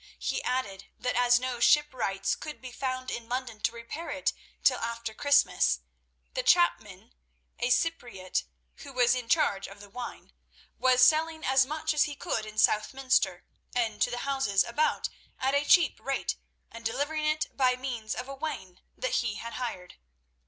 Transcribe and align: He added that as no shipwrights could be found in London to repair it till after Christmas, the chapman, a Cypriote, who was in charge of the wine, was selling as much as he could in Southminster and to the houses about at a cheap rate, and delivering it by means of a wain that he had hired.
He 0.17 0.41
added 0.43 0.85
that 0.97 1.15
as 1.15 1.39
no 1.39 1.59
shipwrights 1.59 2.33
could 2.35 2.59
be 2.59 2.71
found 2.71 3.11
in 3.11 3.29
London 3.29 3.59
to 3.61 3.71
repair 3.71 4.09
it 4.09 4.33
till 4.63 4.79
after 4.79 5.13
Christmas, 5.13 5.81
the 6.33 6.41
chapman, 6.41 7.13
a 7.59 7.69
Cypriote, 7.69 8.45
who 8.77 8.91
was 8.93 9.13
in 9.13 9.29
charge 9.29 9.67
of 9.67 9.79
the 9.79 9.91
wine, 9.91 10.33
was 10.79 11.03
selling 11.03 11.43
as 11.45 11.67
much 11.67 11.93
as 11.93 12.05
he 12.05 12.15
could 12.15 12.47
in 12.47 12.57
Southminster 12.57 13.43
and 13.75 14.01
to 14.01 14.09
the 14.09 14.25
houses 14.25 14.63
about 14.63 15.09
at 15.39 15.53
a 15.53 15.63
cheap 15.63 15.99
rate, 15.99 16.35
and 16.71 16.83
delivering 16.83 17.25
it 17.25 17.55
by 17.55 17.75
means 17.75 18.15
of 18.15 18.27
a 18.27 18.33
wain 18.33 18.81
that 18.97 19.17
he 19.21 19.35
had 19.35 19.53
hired. 19.53 19.97